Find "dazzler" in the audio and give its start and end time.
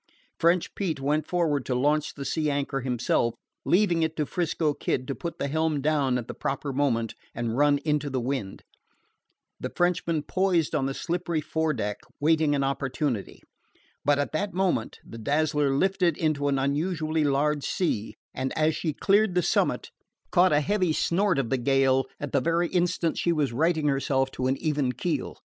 15.19-15.69